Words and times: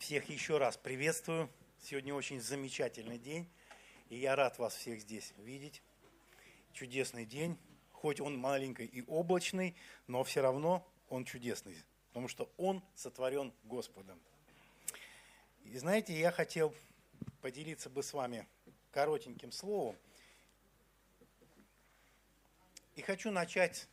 Всех 0.00 0.30
еще 0.30 0.56
раз 0.56 0.78
приветствую. 0.78 1.50
Сегодня 1.78 2.14
очень 2.14 2.40
замечательный 2.40 3.18
день, 3.18 3.46
и 4.08 4.16
я 4.16 4.34
рад 4.34 4.58
вас 4.58 4.74
всех 4.74 4.98
здесь 5.02 5.34
видеть. 5.36 5.82
Чудесный 6.72 7.26
день, 7.26 7.58
хоть 7.92 8.18
он 8.18 8.36
маленький 8.38 8.86
и 8.86 9.02
облачный, 9.02 9.76
но 10.06 10.24
все 10.24 10.40
равно 10.40 10.90
он 11.10 11.26
чудесный, 11.26 11.76
потому 12.08 12.28
что 12.28 12.50
он 12.56 12.82
сотворен 12.94 13.52
Господом. 13.64 14.18
И 15.64 15.76
знаете, 15.76 16.18
я 16.18 16.32
хотел 16.32 16.74
поделиться 17.42 17.90
бы 17.90 18.02
с 18.02 18.14
вами 18.14 18.48
коротеньким 18.92 19.52
словом. 19.52 19.96
И 22.96 23.02
хочу 23.02 23.30
начать 23.30 23.86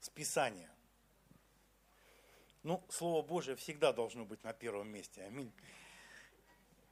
с 0.00 0.08
Писания. 0.10 0.68
Ну, 2.62 2.84
Слово 2.88 3.22
Божие 3.26 3.56
всегда 3.56 3.92
должно 3.92 4.24
быть 4.24 4.44
на 4.44 4.52
первом 4.52 4.88
месте. 4.88 5.22
Аминь. 5.24 5.52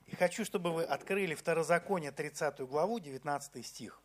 И 0.07 0.17
хочу, 0.17 0.45
чтобы 0.45 0.73
вы 0.73 0.83
открыли 0.83 1.35
Второзаконие, 1.35 2.11
30 2.11 2.61
главу, 2.61 2.99
19 2.99 3.65
стих. 3.65 4.03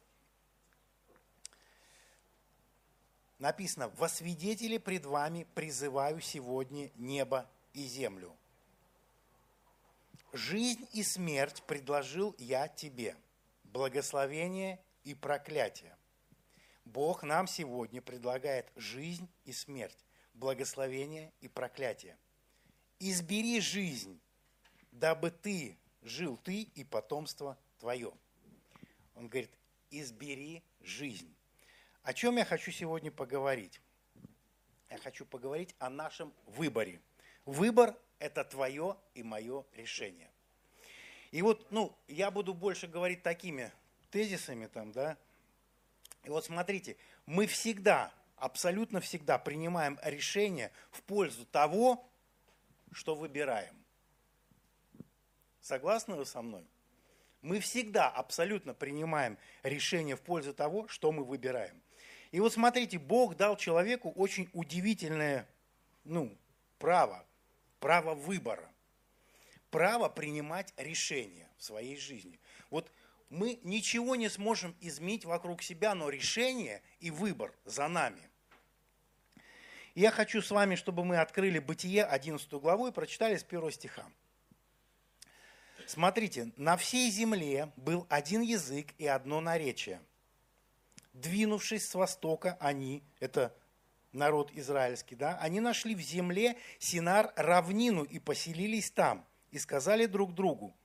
Написано, 3.39 3.89
«Во 3.89 4.07
свидетели 4.07 4.77
пред 4.77 5.05
вами 5.05 5.47
призываю 5.55 6.21
сегодня 6.21 6.91
небо 6.95 7.49
и 7.73 7.85
землю. 7.85 8.35
Жизнь 10.31 10.87
и 10.93 11.01
смерть 11.01 11.63
предложил 11.63 12.35
я 12.37 12.67
тебе, 12.67 13.15
благословение 13.63 14.79
и 15.03 15.15
проклятие. 15.15 15.97
Бог 16.85 17.23
нам 17.23 17.47
сегодня 17.47 18.01
предлагает 18.01 18.71
жизнь 18.75 19.27
и 19.43 19.51
смерть 19.51 20.05
благословение 20.35 21.31
и 21.41 21.47
проклятие. 21.47 22.17
Избери 22.99 23.59
жизнь, 23.59 24.19
дабы 24.91 25.31
ты 25.31 25.77
жил 26.01 26.37
ты 26.37 26.61
и 26.61 26.83
потомство 26.83 27.57
твое. 27.79 28.13
Он 29.15 29.27
говорит, 29.27 29.51
избери 29.89 30.63
жизнь. 30.81 31.33
О 32.03 32.13
чем 32.13 32.37
я 32.37 32.45
хочу 32.45 32.71
сегодня 32.71 33.11
поговорить? 33.11 33.81
Я 34.89 34.97
хочу 34.99 35.25
поговорить 35.25 35.75
о 35.79 35.89
нашем 35.89 36.33
выборе. 36.45 37.01
Выбор– 37.45 37.97
это 38.19 38.43
твое 38.43 38.97
и 39.13 39.23
мое 39.23 39.65
решение. 39.73 40.29
И 41.31 41.41
вот, 41.41 41.71
ну, 41.71 41.97
я 42.07 42.31
буду 42.31 42.53
больше 42.53 42.87
говорить 42.87 43.23
такими 43.23 43.71
тезисами 44.09 44.67
там, 44.67 44.91
да. 44.91 45.17
И 46.23 46.29
вот 46.29 46.45
смотрите, 46.45 46.97
мы 47.25 47.47
всегда 47.47 48.13
абсолютно 48.37 48.99
всегда 49.01 49.37
принимаем 49.37 49.99
решение 50.03 50.71
в 50.91 51.01
пользу 51.03 51.45
того, 51.45 52.07
что 52.91 53.15
выбираем. 53.15 53.75
Согласны 55.61 56.15
вы 56.15 56.25
со 56.25 56.41
мной? 56.41 56.65
Мы 57.41 57.59
всегда 57.59 58.09
абсолютно 58.09 58.73
принимаем 58.73 59.37
решение 59.63 60.15
в 60.15 60.21
пользу 60.21 60.53
того, 60.53 60.87
что 60.87 61.11
мы 61.11 61.23
выбираем. 61.23 61.81
И 62.31 62.39
вот 62.39 62.53
смотрите, 62.53 62.97
Бог 62.99 63.35
дал 63.35 63.55
человеку 63.55 64.11
очень 64.15 64.49
удивительное 64.53 65.47
ну, 66.03 66.35
право, 66.79 67.25
право 67.79 68.13
выбора, 68.13 68.69
право 69.69 70.07
принимать 70.09 70.73
решения 70.77 71.49
в 71.57 71.63
своей 71.63 71.97
жизни. 71.97 72.39
Вот 72.69 72.91
мы 73.29 73.59
ничего 73.63 74.15
не 74.15 74.29
сможем 74.29 74.75
изменить 74.79 75.25
вокруг 75.25 75.61
себя, 75.61 75.95
но 75.95 76.09
решение 76.09 76.81
и 76.99 77.11
выбор 77.11 77.53
за 77.65 77.87
нами. 77.87 78.29
Я 79.95 80.11
хочу 80.11 80.41
с 80.41 80.51
вами, 80.51 80.75
чтобы 80.75 81.05
мы 81.05 81.17
открыли 81.17 81.59
Бытие 81.59 82.03
11 82.03 82.51
главу 82.53 82.87
и 82.87 82.91
прочитали 82.91 83.37
с 83.37 83.43
первого 83.43 83.71
стиха. 83.71 84.05
Смотрите, 85.87 86.51
на 86.57 86.77
всей 86.77 87.09
земле 87.11 87.71
был 87.77 88.05
один 88.09 88.41
язык 88.41 88.93
и 88.97 89.07
одно 89.07 89.39
наречие. 89.39 90.01
Двинувшись 91.13 91.87
с 91.87 91.95
востока, 91.95 92.57
они, 92.59 93.03
это 93.19 93.55
народ 94.11 94.51
израильский, 94.53 95.15
да, 95.15 95.37
они 95.39 95.59
нашли 95.59 95.95
в 95.95 96.01
земле 96.01 96.57
Синар 96.79 97.31
равнину 97.35 98.03
и 98.03 98.19
поселились 98.19 98.91
там, 98.91 99.25
и 99.51 99.59
сказали 99.59 100.07
друг 100.07 100.33
другу, 100.33 100.75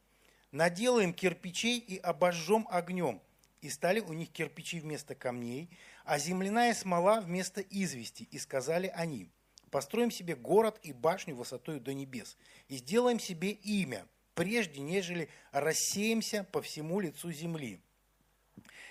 наделаем 0.52 1.12
кирпичей 1.12 1.78
и 1.78 1.98
обожжем 1.98 2.66
огнем. 2.70 3.20
И 3.60 3.68
стали 3.68 4.00
у 4.00 4.12
них 4.12 4.30
кирпичи 4.30 4.80
вместо 4.80 5.14
камней, 5.14 5.68
а 6.04 6.18
земляная 6.18 6.74
смола 6.74 7.20
вместо 7.20 7.60
извести. 7.60 8.24
И 8.30 8.38
сказали 8.38 8.90
они, 8.94 9.28
построим 9.70 10.10
себе 10.10 10.34
город 10.34 10.78
и 10.82 10.92
башню 10.92 11.36
высотою 11.36 11.80
до 11.80 11.92
небес, 11.92 12.36
и 12.68 12.76
сделаем 12.76 13.20
себе 13.20 13.50
имя, 13.50 14.06
прежде 14.34 14.80
нежели 14.80 15.28
рассеемся 15.52 16.44
по 16.44 16.62
всему 16.62 17.00
лицу 17.00 17.30
земли. 17.32 17.80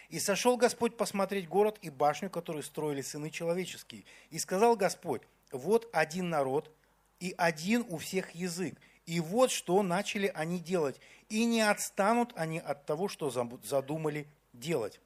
И 0.10 0.20
сошел 0.20 0.58
Господь 0.58 0.98
посмотреть 0.98 1.48
город 1.48 1.78
и 1.82 1.90
башню, 1.90 2.30
которую 2.30 2.64
строили 2.64 3.02
сыны 3.02 3.30
человеческие. 3.30 4.06
И 4.32 4.40
сказал 4.40 4.76
Господь, 4.76 5.22
вот 5.52 5.88
один 5.94 6.30
народ 6.30 6.72
и 7.20 7.34
один 7.38 7.86
у 7.90 7.98
всех 7.98 8.32
язык, 8.32 8.76
и 9.10 9.20
вот 9.22 9.50
что 9.50 9.82
начали 9.82 10.32
они 10.36 10.60
делать. 10.60 11.02
И 11.30 11.44
не 11.46 11.62
отстанут 11.62 12.32
они 12.36 12.60
от 12.60 12.86
того, 12.86 13.08
что 13.08 13.32
задумали 13.32 14.28
делать. 14.54 15.02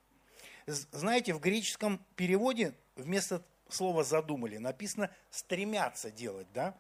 Знаете, 0.68 1.34
в 1.34 1.40
греческом 1.40 2.06
переводе 2.18 2.76
вместо 2.98 3.46
слова 3.70 4.04
«задумали» 4.04 4.58
написано 4.58 5.10
«стремятся 5.30 6.12
делать», 6.12 6.48
да? 6.54 6.76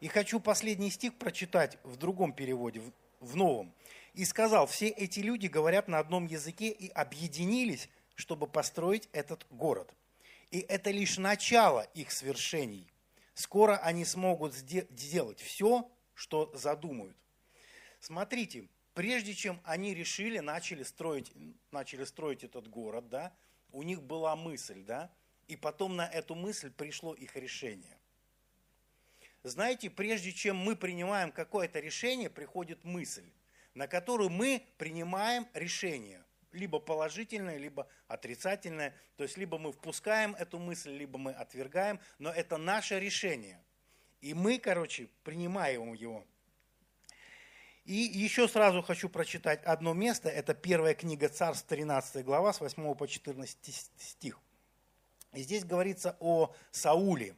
И 0.00 0.08
хочу 0.08 0.38
последний 0.38 0.90
стих 0.90 1.14
прочитать 1.14 1.78
в 1.82 1.96
другом 1.96 2.34
переводе, 2.34 2.82
в 3.20 3.34
новом. 3.34 3.72
«И 4.12 4.26
сказал, 4.26 4.66
все 4.66 4.88
эти 4.88 5.20
люди 5.20 5.46
говорят 5.46 5.88
на 5.88 5.98
одном 5.98 6.26
языке 6.26 6.68
и 6.68 6.90
объединились, 6.90 7.88
чтобы 8.16 8.46
построить 8.46 9.08
этот 9.12 9.46
город. 9.48 9.90
И 10.50 10.60
это 10.60 10.90
лишь 10.90 11.16
начало 11.16 11.88
их 11.94 12.12
свершений. 12.12 12.86
Скоро 13.32 13.78
они 13.78 14.04
смогут 14.04 14.52
сделать 14.52 15.40
все, 15.40 15.88
что 16.14 16.50
задумают. 16.54 17.16
Смотрите, 18.00 18.68
прежде 18.94 19.34
чем 19.34 19.60
они 19.64 19.94
решили, 19.94 20.38
начали 20.38 20.82
строить, 20.82 21.32
начали 21.70 22.04
строить 22.04 22.44
этот 22.44 22.68
город, 22.68 23.08
да, 23.08 23.32
у 23.70 23.82
них 23.82 24.02
была 24.02 24.36
мысль, 24.36 24.82
да, 24.82 25.10
и 25.48 25.56
потом 25.56 25.96
на 25.96 26.06
эту 26.06 26.34
мысль 26.34 26.70
пришло 26.70 27.14
их 27.14 27.36
решение. 27.36 27.98
Знаете, 29.44 29.90
прежде 29.90 30.32
чем 30.32 30.56
мы 30.56 30.76
принимаем 30.76 31.32
какое-то 31.32 31.80
решение, 31.80 32.30
приходит 32.30 32.84
мысль, 32.84 33.28
на 33.74 33.88
которую 33.88 34.30
мы 34.30 34.64
принимаем 34.78 35.48
решение, 35.52 36.24
либо 36.52 36.78
положительное, 36.78 37.56
либо 37.56 37.88
отрицательное. 38.06 38.94
То 39.16 39.24
есть 39.24 39.36
либо 39.36 39.58
мы 39.58 39.72
впускаем 39.72 40.34
эту 40.36 40.58
мысль, 40.58 40.92
либо 40.92 41.18
мы 41.18 41.32
отвергаем, 41.32 41.98
но 42.18 42.30
это 42.30 42.56
наше 42.56 43.00
решение. 43.00 43.60
И 44.22 44.34
мы, 44.34 44.58
короче, 44.58 45.08
принимаем 45.24 45.92
его. 45.92 46.24
И 47.84 47.94
еще 47.94 48.46
сразу 48.46 48.80
хочу 48.80 49.08
прочитать 49.08 49.62
одно 49.64 49.92
место. 49.92 50.28
Это 50.28 50.54
первая 50.54 50.94
книга 50.94 51.28
Царств, 51.28 51.66
13 51.66 52.24
глава, 52.24 52.52
с 52.52 52.60
8 52.60 52.94
по 52.94 53.08
14 53.08 53.58
стих. 53.98 54.38
И 55.32 55.42
здесь 55.42 55.64
говорится 55.64 56.16
о 56.20 56.54
Сауле. 56.70 57.34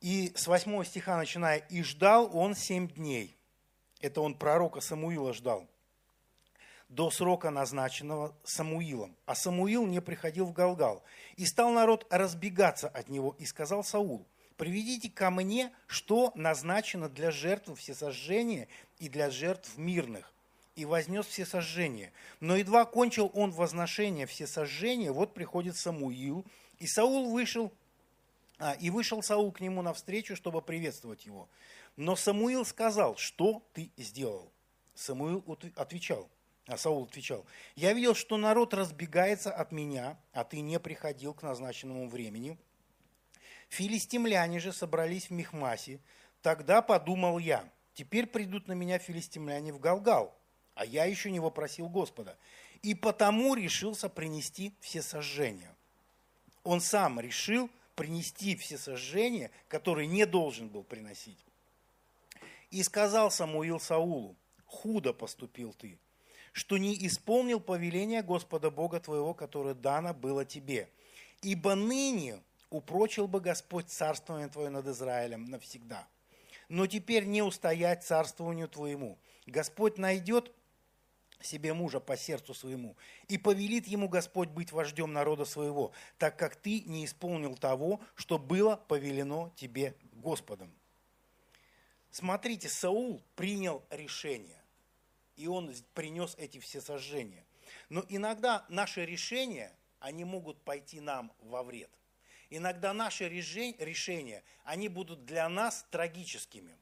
И 0.00 0.32
с 0.34 0.48
8 0.48 0.84
стиха 0.84 1.16
начиная, 1.16 1.58
«И 1.58 1.82
ждал 1.84 2.36
он 2.36 2.56
семь 2.56 2.88
дней». 2.88 3.36
Это 4.00 4.20
он 4.20 4.34
пророка 4.34 4.80
Самуила 4.80 5.32
ждал. 5.32 5.68
До 6.88 7.10
срока, 7.10 7.50
назначенного 7.50 8.36
Самуилом. 8.42 9.16
А 9.26 9.36
Самуил 9.36 9.86
не 9.86 10.00
приходил 10.00 10.46
в 10.46 10.52
Галгал. 10.52 11.04
И 11.36 11.46
стал 11.46 11.70
народ 11.70 12.06
разбегаться 12.10 12.88
от 12.88 13.08
него. 13.08 13.36
И 13.38 13.44
сказал 13.44 13.84
Саул– 13.84 14.26
приведите 14.58 15.08
ко 15.08 15.30
мне, 15.30 15.72
что 15.86 16.32
назначено 16.34 17.08
для 17.08 17.30
жертв 17.30 17.78
всесожжения 17.78 18.68
и 18.98 19.08
для 19.08 19.30
жертв 19.30 19.78
мирных. 19.78 20.30
И 20.76 20.84
вознес 20.84 21.26
всесожжение. 21.26 22.12
Но 22.40 22.56
едва 22.56 22.84
кончил 22.84 23.30
он 23.34 23.50
возношение 23.50 24.26
всесожжения, 24.26 25.10
вот 25.10 25.32
приходит 25.32 25.76
Самуил, 25.76 26.44
и 26.78 26.86
Саул 26.86 27.32
вышел, 27.32 27.72
а, 28.58 28.74
и 28.74 28.90
вышел 28.90 29.22
Саул 29.22 29.50
к 29.50 29.60
нему 29.60 29.82
навстречу, 29.82 30.36
чтобы 30.36 30.60
приветствовать 30.60 31.24
его. 31.24 31.48
Но 31.96 32.14
Самуил 32.14 32.64
сказал, 32.64 33.16
что 33.16 33.62
ты 33.72 33.90
сделал? 33.96 34.52
Самуил 34.94 35.44
отвечал, 35.74 36.28
а 36.66 36.76
Саул 36.76 37.04
отвечал, 37.04 37.44
я 37.74 37.92
видел, 37.92 38.14
что 38.14 38.36
народ 38.36 38.74
разбегается 38.74 39.50
от 39.50 39.72
меня, 39.72 40.16
а 40.32 40.44
ты 40.44 40.60
не 40.60 40.78
приходил 40.78 41.34
к 41.34 41.42
назначенному 41.42 42.08
времени– 42.08 42.58
Филистимляне 43.68 44.60
же 44.60 44.72
собрались 44.72 45.28
в 45.28 45.32
Мехмасе. 45.32 46.00
Тогда 46.42 46.82
подумал 46.82 47.38
я, 47.38 47.68
теперь 47.94 48.26
придут 48.26 48.68
на 48.68 48.72
меня 48.72 48.98
филистимляне 48.98 49.72
в 49.72 49.78
Галгал, 49.78 50.36
а 50.74 50.84
я 50.84 51.04
еще 51.04 51.30
не 51.30 51.40
вопросил 51.40 51.88
Господа. 51.88 52.36
И 52.82 52.94
потому 52.94 53.54
решился 53.54 54.08
принести 54.08 54.74
все 54.80 55.02
сожжения. 55.02 55.74
Он 56.62 56.80
сам 56.80 57.18
решил 57.20 57.70
принести 57.94 58.54
все 58.56 58.78
сожжения, 58.78 59.50
которые 59.66 60.06
не 60.06 60.24
должен 60.24 60.68
был 60.68 60.84
приносить. 60.84 61.44
И 62.70 62.82
сказал 62.82 63.30
Самуил 63.30 63.80
Саулу, 63.80 64.36
худо 64.66 65.12
поступил 65.12 65.72
ты, 65.72 65.98
что 66.52 66.78
не 66.78 66.94
исполнил 67.06 67.58
повеление 67.58 68.22
Господа 68.22 68.70
Бога 68.70 69.00
твоего, 69.00 69.34
которое 69.34 69.74
дано 69.74 70.14
было 70.14 70.44
тебе. 70.44 70.88
Ибо 71.42 71.74
ныне 71.74 72.40
упрочил 72.70 73.28
бы 73.28 73.40
Господь 73.40 73.88
царствование 73.88 74.48
твое 74.48 74.70
над 74.70 74.86
Израилем 74.86 75.44
навсегда. 75.46 76.06
Но 76.68 76.86
теперь 76.86 77.24
не 77.24 77.42
устоять 77.42 78.04
царствованию 78.04 78.68
твоему. 78.68 79.18
Господь 79.46 79.96
найдет 79.96 80.52
себе 81.40 81.72
мужа 81.72 82.00
по 82.00 82.16
сердцу 82.16 82.54
своему, 82.54 82.96
и 83.28 83.38
повелит 83.38 83.86
ему 83.86 84.08
Господь 84.08 84.48
быть 84.48 84.72
вождем 84.72 85.12
народа 85.12 85.44
своего, 85.44 85.92
так 86.18 86.36
как 86.36 86.56
ты 86.56 86.80
не 86.82 87.04
исполнил 87.04 87.56
того, 87.56 88.00
что 88.14 88.38
было 88.38 88.76
повелено 88.76 89.52
тебе 89.56 89.94
Господом. 90.12 90.72
Смотрите, 92.10 92.68
Саул 92.68 93.22
принял 93.36 93.84
решение, 93.90 94.60
и 95.36 95.46
он 95.46 95.72
принес 95.94 96.34
эти 96.38 96.58
все 96.58 96.80
сожжения. 96.80 97.44
Но 97.88 98.04
иногда 98.08 98.64
наши 98.68 99.04
решения, 99.04 99.72
они 100.00 100.24
могут 100.24 100.60
пойти 100.62 101.00
нам 101.00 101.32
во 101.40 101.62
вред. 101.62 101.90
Иногда 102.50 102.94
наши 102.94 103.28
решения, 103.28 104.42
они 104.64 104.88
будут 104.88 105.24
для 105.26 105.48
нас 105.48 105.84
трагическими. 105.90 106.76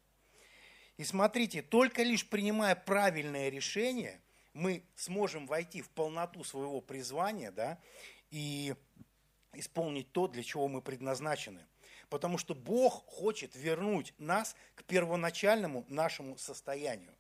И 0.97 1.05
смотрите, 1.05 1.61
только 1.63 2.03
лишь 2.03 2.27
принимая 2.27 2.75
правильное 2.75 3.49
решение, 3.49 4.21
мы 4.55 4.83
сможем 4.95 5.47
войти 5.47 5.83
в 5.83 5.91
полноту 5.91 6.45
своего 6.45 6.81
призвания 6.81 7.51
да, 7.51 7.79
и 8.31 8.75
исполнить 9.53 10.11
то, 10.13 10.29
для 10.29 10.43
чего 10.43 10.69
мы 10.69 10.81
предназначены. 10.81 11.67
Потому 12.09 12.39
что 12.39 12.55
Бог 12.55 13.05
хочет 13.07 13.55
вернуть 13.57 14.15
нас 14.19 14.55
к 14.77 14.85
первоначальному 14.85 15.85
нашему 15.89 16.39
состоянию. 16.39 17.13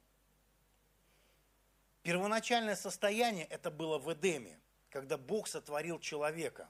Первоначальное 2.02 2.76
состояние 2.76 3.46
это 3.46 3.70
было 3.70 3.98
в 3.98 4.12
Эдеме, 4.12 4.60
когда 4.90 5.18
Бог 5.18 5.48
сотворил 5.48 5.98
человека, 5.98 6.68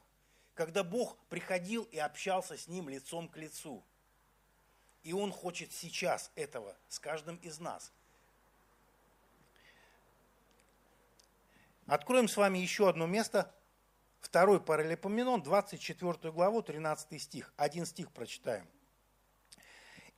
когда 0.56 0.82
Бог 0.82 1.18
приходил 1.28 1.84
и 1.92 1.98
общался 1.98 2.56
с 2.56 2.66
ним 2.66 2.88
лицом 2.88 3.28
к 3.28 3.36
лицу. 3.36 3.84
И 5.04 5.12
Он 5.12 5.30
хочет 5.30 5.72
сейчас 5.72 6.32
этого 6.34 6.74
с 6.88 6.98
каждым 6.98 7.36
из 7.36 7.60
нас. 7.60 7.92
Откроем 11.86 12.26
с 12.26 12.36
вами 12.36 12.58
еще 12.58 12.88
одно 12.88 13.06
место, 13.06 13.54
второй 14.20 14.60
параллелепоменон, 14.60 15.42
24 15.42 16.32
главу, 16.32 16.62
13 16.62 17.22
стих. 17.22 17.52
Один 17.56 17.84
стих 17.84 18.10
прочитаем. 18.10 18.66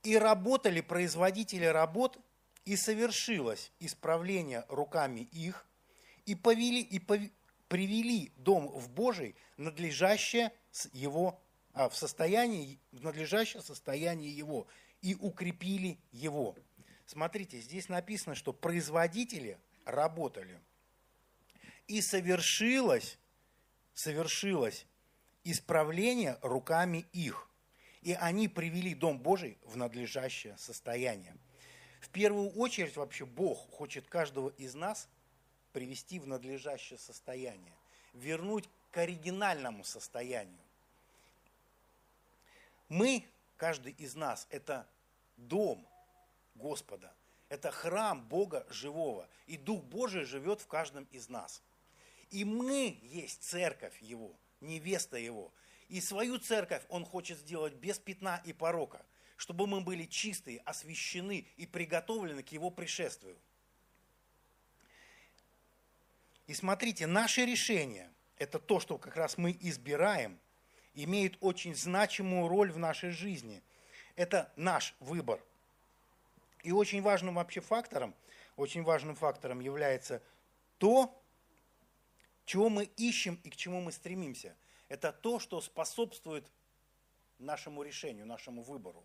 «И 0.03 0.17
работали 0.17 0.79
производители 0.79 1.65
работ 1.65 2.17
и 2.63 2.77
совершилось 2.77 3.73
исправление 3.79 4.65
руками 4.69 5.27
их, 5.33 5.65
и, 6.25 6.33
повели, 6.33 6.81
и 6.81 6.99
пов, 6.99 7.19
привели 7.69 8.33
дом 8.35 8.67
в 8.67 8.89
Божий 8.89 9.35
надлежащее 9.55 10.51
его, 10.91 11.39
а, 11.73 11.87
в, 11.87 11.95
состоянии, 11.95 12.79
в 12.91 13.01
надлежащее 13.01 13.61
состояние 13.61 14.35
его, 14.35 14.67
и 15.01 15.15
укрепили 15.15 15.97
его. 16.11 16.57
Смотрите, 17.05 17.61
здесь 17.61 17.87
написано, 17.87 18.35
что 18.35 18.51
производители 18.51 19.57
работали. 19.85 20.59
И 21.87 22.01
совершилось, 22.01 23.17
совершилось 23.93 24.85
исправление 25.43 26.37
руками 26.41 27.05
их. 27.13 27.49
И 28.01 28.13
они 28.13 28.47
привели 28.47 28.93
Дом 28.93 29.19
Божий 29.19 29.57
в 29.63 29.77
надлежащее 29.77 30.57
состояние. 30.57 31.35
В 32.01 32.09
первую 32.09 32.49
очередь 32.51 32.95
вообще 32.95 33.25
Бог 33.25 33.69
хочет 33.71 34.07
каждого 34.07 34.49
из 34.49 34.73
нас 34.73 35.07
привести 35.71 36.19
в 36.19 36.27
надлежащее 36.27 36.99
состояние, 36.99 37.73
вернуть 38.13 38.69
к 38.91 38.97
оригинальному 38.97 39.83
состоянию. 39.83 40.63
Мы, 42.87 43.25
каждый 43.57 43.93
из 43.93 44.15
нас, 44.15 44.47
это 44.49 44.87
дом 45.37 45.87
Господа, 46.55 47.13
это 47.49 47.71
храм 47.71 48.27
Бога 48.27 48.65
живого, 48.69 49.27
и 49.47 49.57
Дух 49.57 49.83
Божий 49.83 50.23
живет 50.23 50.61
в 50.61 50.67
каждом 50.67 51.05
из 51.11 51.29
нас. 51.29 51.61
И 52.31 52.45
мы 52.45 52.99
есть 53.01 53.43
церковь 53.43 53.99
Его, 54.01 54.35
невеста 54.61 55.17
Его. 55.17 55.51
И 55.87 56.01
свою 56.01 56.37
церковь 56.37 56.83
Он 56.89 57.05
хочет 57.05 57.39
сделать 57.39 57.73
без 57.73 57.99
пятна 57.99 58.41
и 58.45 58.53
порока– 58.53 59.05
чтобы 59.39 59.67
мы 59.67 59.79
были 59.79 60.03
чистые, 60.03 60.59
освящены 60.65 61.47
и 61.55 61.65
приготовлены 61.65 62.43
к 62.43 62.49
Его 62.49 62.69
пришествию. 62.69 63.37
И 66.49 66.55
смотрите, 66.55 67.05
наше 67.05 67.45
решение, 67.45 68.11
это 68.37 68.57
то, 68.57 68.79
что 68.79 68.97
как 68.97 69.15
раз 69.15 69.37
мы 69.37 69.55
избираем, 69.61 70.39
имеет 70.95 71.37
очень 71.41 71.75
значимую 71.75 72.47
роль 72.47 72.71
в 72.71 72.79
нашей 72.79 73.11
жизни. 73.11 73.61
Это 74.15 74.51
наш 74.55 74.95
выбор. 74.99 75.39
И 76.63 76.71
очень 76.71 77.03
важным 77.03 77.35
вообще 77.35 77.61
фактором, 77.61 78.15
очень 78.55 78.81
важным 78.81 79.15
фактором 79.15 79.59
является 79.59 80.23
то, 80.79 81.21
чего 82.45 82.69
мы 82.69 82.85
ищем 82.97 83.39
и 83.43 83.51
к 83.51 83.55
чему 83.55 83.79
мы 83.79 83.91
стремимся. 83.91 84.55
Это 84.87 85.11
то, 85.11 85.37
что 85.37 85.61
способствует 85.61 86.51
нашему 87.37 87.83
решению, 87.83 88.25
нашему 88.25 88.63
выбору. 88.63 89.03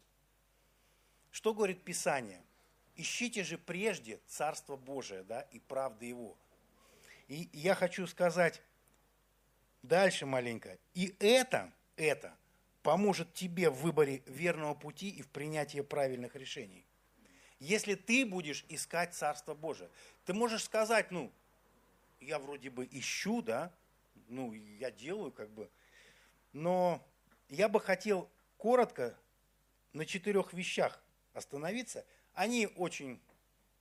Что 1.31 1.53
говорит 1.53 1.85
Писание? 1.85 2.43
Ищите 2.97 3.45
же 3.45 3.59
прежде 3.59 4.19
Царство 4.29 4.77
Божие 4.77 5.25
да, 5.25 5.43
и 5.43 5.59
правды 5.59 6.07
Его. 6.07 6.39
И 7.29 7.49
я 7.53 7.75
хочу 7.75 8.07
сказать 8.07 8.61
дальше 9.83 10.27
маленько. 10.27 10.79
И 10.95 11.15
это, 11.19 11.73
это 11.97 12.37
поможет 12.83 13.33
тебе 13.35 13.71
в 13.71 13.77
выборе 13.77 14.23
верного 14.27 14.75
пути 14.75 15.09
и 15.09 15.23
в 15.23 15.29
принятии 15.29 15.81
правильных 15.81 16.37
решений. 16.37 16.85
Если 17.59 17.95
ты 17.95 18.27
будешь 18.27 18.65
искать 18.69 19.15
Царство 19.15 19.55
Божие, 19.55 19.89
ты 20.27 20.35
можешь 20.35 20.65
сказать, 20.65 21.11
ну, 21.11 21.33
я 22.21 22.39
вроде 22.39 22.71
бы 22.71 22.87
ищу, 22.91 23.41
да, 23.43 23.73
ну, 24.29 24.53
я 24.53 24.91
делаю 24.91 25.33
как 25.33 25.51
бы, 25.51 25.71
но 26.53 27.03
я 27.49 27.69
бы 27.69 27.81
хотел 27.81 28.29
коротко 28.59 29.17
на 29.93 30.05
четырех 30.05 30.53
вещах 30.53 31.03
остановиться. 31.33 32.05
Они 32.35 32.67
очень 32.77 33.21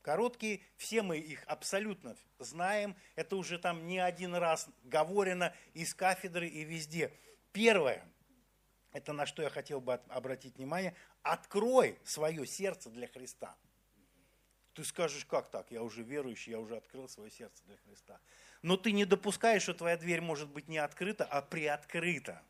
короткие, 0.03 0.61
все 0.77 1.01
мы 1.01 1.17
их 1.17 1.43
абсолютно 1.47 2.15
знаем, 2.37 2.95
это 3.15 3.35
уже 3.35 3.57
там 3.57 3.87
не 3.87 3.97
один 3.97 4.35
раз 4.35 4.67
говорено 4.83 5.55
из 5.73 5.95
кафедры 5.95 6.47
и 6.47 6.63
везде. 6.63 7.11
Первое, 7.51 8.05
это 8.91 9.13
на 9.13 9.25
что 9.25 9.41
я 9.41 9.49
хотел 9.49 9.81
бы 9.81 9.93
обратить 9.93 10.57
внимание, 10.57 10.93
открой 11.23 11.97
свое 12.03 12.45
сердце 12.45 12.91
для 12.91 13.07
Христа. 13.07 13.55
Ты 14.73 14.83
скажешь, 14.83 15.25
как 15.25 15.49
так? 15.49 15.71
Я 15.71 15.83
уже 15.83 16.03
верующий, 16.03 16.51
я 16.51 16.59
уже 16.59 16.77
открыл 16.77 17.07
свое 17.07 17.31
сердце 17.31 17.63
для 17.65 17.77
Христа. 17.77 18.19
Но 18.61 18.75
ты 18.75 18.91
не 18.91 19.05
допускаешь, 19.05 19.63
что 19.63 19.73
твоя 19.73 19.97
дверь 19.97 20.21
может 20.21 20.49
быть 20.49 20.67
не 20.67 20.79
открыта, 20.79 21.25
а 21.25 21.41
приоткрыта. 21.41 22.41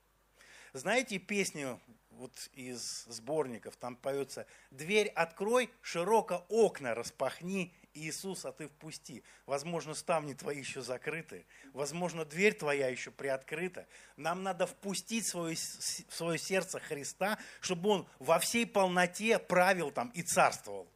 Знаете 0.72 1.19
песню 1.19 1.79
вот 2.17 2.50
из 2.53 3.05
сборников, 3.05 3.75
там 3.75 3.96
поется 3.96 4.46
«Дверь 4.72 5.08
открой, 5.10 5.70
широко 5.82 6.46
окна 6.50 6.96
распахни, 6.96 7.74
Иисуса 7.93 8.51
ты 8.51 8.67
впусти». 8.67 9.24
Возможно, 9.46 9.93
ставни 9.93 10.34
твои 10.34 10.60
еще 10.60 10.82
закрыты, 10.82 11.46
возможно, 11.74 12.25
дверь 12.25 12.53
твоя 12.53 12.88
еще 12.88 13.12
приоткрыта. 13.12 13.88
Нам 14.17 14.43
надо 14.43 14.67
впустить 14.67 15.27
свое, 15.27 15.55
свое 15.55 16.38
сердце 16.38 16.79
Христа, 16.79 17.38
чтобы 17.60 17.89
Он 17.89 18.08
во 18.20 18.39
всей 18.39 18.65
полноте 18.65 19.39
правил 19.39 19.91
там 19.91 20.10
и 20.10 20.22
царствовал 20.22 20.88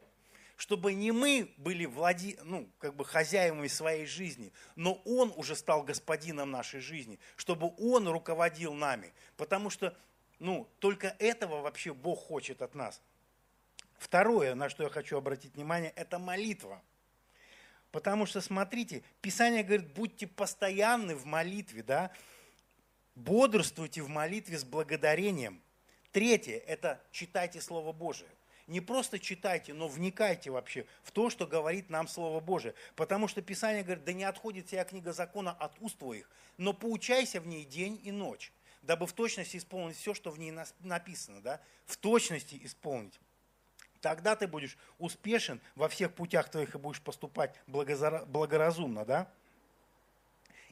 чтобы 0.57 0.93
не 0.93 1.11
мы 1.11 1.53
были 1.57 1.85
влади, 1.85 2.37
ну, 2.43 2.67
как 2.79 2.95
бы 2.95 3.05
хозяевами 3.05 3.67
своей 3.67 4.05
жизни, 4.05 4.51
но 4.75 4.95
Он 5.05 5.31
уже 5.35 5.55
стал 5.55 5.83
господином 5.83 6.51
нашей 6.51 6.79
жизни, 6.79 7.19
чтобы 7.35 7.73
Он 7.77 8.07
руководил 8.07 8.73
нами. 8.73 9.13
Потому 9.37 9.69
что 9.69 9.95
ну, 10.39 10.67
только 10.79 11.15
этого 11.19 11.61
вообще 11.61 11.93
Бог 11.93 12.19
хочет 12.27 12.61
от 12.61 12.75
нас. 12.75 13.01
Второе, 13.97 14.53
на 14.53 14.69
что 14.69 14.83
я 14.83 14.89
хочу 14.89 15.17
обратить 15.17 15.55
внимание, 15.55 15.91
это 15.95 16.19
молитва. 16.19 16.81
Потому 17.91 18.25
что, 18.25 18.41
смотрите, 18.41 19.03
Писание 19.21 19.63
говорит, 19.63 19.93
будьте 19.93 20.27
постоянны 20.27 21.15
в 21.15 21.25
молитве, 21.25 21.81
да, 21.81 22.11
бодрствуйте 23.15 24.01
в 24.01 24.09
молитве 24.09 24.57
с 24.57 24.63
благодарением. 24.63 25.61
Третье– 26.11 26.57
это 26.67 27.01
читайте 27.11 27.59
Слово 27.59 27.91
Божие. 27.91 28.29
Не 28.67 28.81
просто 28.81 29.17
читайте, 29.17 29.73
но 29.73 29.87
вникайте 29.87 30.51
вообще 30.51 30.85
в 31.01 31.11
то, 31.11 31.29
что 31.29 31.47
говорит 31.47 31.89
нам 31.89 32.07
Слово 32.07 32.41
Божие. 32.41 32.75
Потому 32.95 33.27
что 33.29 33.41
Писание 33.41 33.81
говорит, 33.81 34.03
да 34.03 34.13
не 34.13 34.25
отходит 34.25 34.67
вся 34.67 34.83
книга 34.83 35.13
закона 35.13 35.51
от 35.51 35.71
уст 35.79 35.97
твоих, 35.97 36.29
но 36.57 36.73
поучайся 36.73 37.39
в 37.39 37.47
ней 37.47 37.63
день 37.63 37.99
и 38.03 38.11
ночь 38.11 38.51
дабы 38.81 39.07
в 39.07 39.13
точности 39.13 39.57
исполнить 39.57 39.97
все, 39.97 40.13
что 40.13 40.31
в 40.31 40.39
ней 40.39 40.53
написано, 40.79 41.41
да, 41.41 41.61
в 41.85 41.97
точности 41.97 42.59
исполнить. 42.63 43.19
Тогда 44.01 44.35
ты 44.35 44.47
будешь 44.47 44.77
успешен 44.99 45.59
во 45.75 45.89
всех 45.89 46.13
путях 46.13 46.49
твоих 46.49 46.75
и 46.75 46.77
будешь 46.77 47.01
поступать 47.01 47.55
благоразумно, 47.67 49.05
да? 49.05 49.31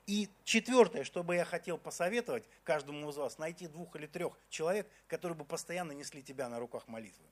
И 0.08 0.30
четвертое, 0.44 1.04
что 1.04 1.24
бы 1.24 1.36
я 1.36 1.46
хотел 1.46 1.80
посоветовать 1.80 2.44
каждому 2.64 3.10
из 3.10 3.18
вас, 3.18 3.40
найти 3.40 3.68
двух 3.68 3.96
или 3.96 4.06
трех 4.06 4.38
человек, 4.50 4.88
которые 5.08 5.36
бы 5.36 5.46
постоянно 5.46 5.94
несли 5.94 6.22
тебя 6.22 6.48
на 6.48 6.60
руках 6.60 6.88
молитвы. 6.88 7.26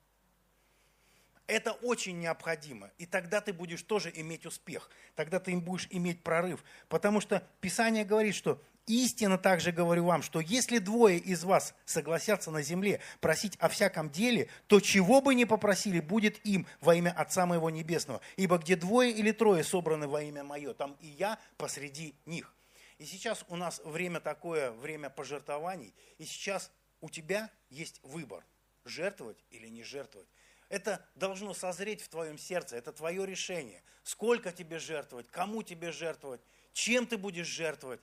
Это 1.46 1.74
очень 1.74 2.20
необходимо. 2.20 2.90
И 2.98 3.06
тогда 3.06 3.42
ты 3.42 3.54
будешь 3.54 3.84
тоже 3.84 4.12
иметь 4.16 4.46
успех. 4.46 4.90
Тогда 5.14 5.40
ты 5.40 5.52
им 5.52 5.62
будешь 5.62 5.88
иметь 5.92 6.24
прорыв. 6.24 6.64
Потому 6.88 7.20
что 7.22 7.46
Писание 7.60 8.06
говорит, 8.06 8.34
что 8.34 8.60
истинно 8.88 9.38
также 9.38 9.72
говорю 9.72 10.06
вам, 10.06 10.22
что 10.22 10.40
если 10.40 10.78
двое 10.80 11.18
из 11.18 11.44
вас 11.44 11.74
согласятся 11.86 12.52
на 12.52 12.62
земле 12.62 13.00
просить 13.20 13.56
о 13.58 13.70
всяком 13.70 14.10
деле, 14.10 14.50
то 14.68 14.80
чего 14.80 15.22
бы 15.22 15.36
ни 15.36 15.46
попросили, 15.46 16.00
будет 16.00 16.46
им 16.46 16.68
во 16.82 16.96
имя 16.96 17.12
Отца 17.12 17.46
Моего 17.46 17.70
Небесного. 17.70 18.22
Ибо 18.36 18.58
где 18.58 18.76
двое 18.76 19.12
или 19.12 19.32
трое 19.32 19.64
собраны 19.64 20.08
во 20.08 20.22
имя 20.22 20.44
Мое, 20.44 20.74
там 20.74 20.98
и 21.00 21.08
я 21.08 21.40
посреди 21.58 22.16
них. 22.26 22.54
И 22.98 23.06
сейчас 23.06 23.46
у 23.50 23.56
нас 23.56 23.82
время 23.84 24.20
такое, 24.20 24.72
время 24.72 25.10
пожертвований. 25.10 25.94
И 26.18 26.26
сейчас 26.26 26.72
у 27.02 27.10
тебя 27.10 27.50
есть 27.70 28.00
выбор, 28.04 28.46
жертвовать 28.86 29.44
или 29.50 29.68
не 29.68 29.84
жертвовать. 29.84 30.28
Это 30.70 31.06
должно 31.16 31.54
созреть 31.54 32.02
в 32.02 32.08
твоем 32.08 32.38
сердце, 32.38 32.78
это 32.78 32.92
твое 32.92 33.26
решение. 33.26 33.84
Сколько 34.04 34.52
тебе 34.52 34.80
жертвовать, 34.80 35.28
кому 35.30 35.64
тебе 35.64 35.92
жертвовать, 35.92 36.42
чем 36.74 37.06
ты 37.06 37.18
будешь 37.18 37.48
жертвовать. 37.48 38.02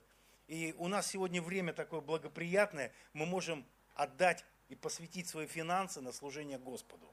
И 0.51 0.75
у 0.77 0.89
нас 0.89 1.07
сегодня 1.07 1.41
время 1.41 1.71
такое 1.71 2.01
благоприятное, 2.01 2.91
мы 3.13 3.25
можем 3.25 3.65
отдать 3.95 4.43
и 4.67 4.75
посвятить 4.75 5.29
свои 5.29 5.47
финансы 5.47 6.01
на 6.01 6.11
служение 6.11 6.57
Господу. 6.57 7.07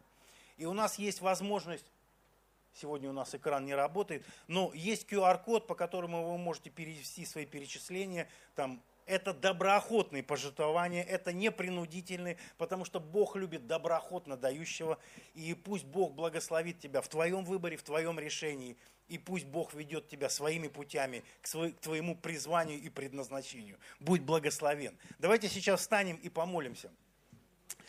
И 0.57 0.65
у 0.65 0.73
нас 0.73 0.99
есть 0.99 1.21
возможность, 1.21 1.87
сегодня 2.75 3.09
у 3.09 3.13
нас 3.13 3.37
экран 3.37 3.65
не 3.65 3.77
работает, 3.77 4.27
но 4.49 4.73
есть 4.75 5.07
QR-код, 5.09 5.69
по 5.69 5.77
которому 5.77 6.33
вы 6.33 6.37
можете 6.37 6.71
перевести 6.71 7.25
свои 7.25 7.47
перечисления, 7.47 8.29
там 8.57 8.83
это 9.09 9.33
доброохотные 9.33 10.23
пожертвования, 10.23 11.03
это 11.03 11.33
не 11.33 11.51
принудительные, 11.51 12.37
потому 12.59 12.85
что 12.85 13.01
Бог 13.01 13.37
любит 13.37 13.67
доброохотно 13.67 14.37
дающего, 14.37 14.99
и 15.35 15.55
пусть 15.55 15.85
Бог 15.85 16.15
благословит 16.15 16.79
тебя 16.79 17.01
в 17.01 17.09
твоем 17.09 17.45
выборе, 17.45 17.77
в 17.77 17.83
твоем 17.83 18.19
решении, 18.19 18.77
и 19.09 19.19
пусть 19.19 19.47
Бог 19.47 19.73
ведет 19.73 20.09
тебя 20.09 20.29
своими 20.29 20.69
путями 20.69 21.25
к, 21.41 21.47
свой, 21.47 21.73
к 21.73 21.81
твоему 21.81 22.15
призванию 22.15 22.79
и 22.79 22.89
предназначению. 22.91 23.79
Будь 23.99 24.21
благословен. 24.21 24.97
Давайте 25.19 25.49
сейчас 25.49 25.81
встанем 25.81 26.17
и 26.17 26.29
помолимся. 26.29 26.93